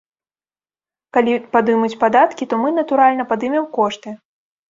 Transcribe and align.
Калі 1.17 1.33
падымуць 1.55 1.99
падаткі, 2.03 2.43
то 2.53 2.59
мы, 2.63 2.71
натуральна, 2.79 3.23
падымем 3.35 3.65
кошты. 3.79 4.09